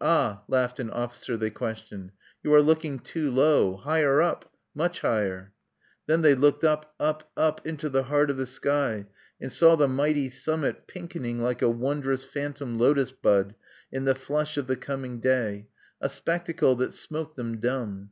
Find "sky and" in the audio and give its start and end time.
8.46-9.50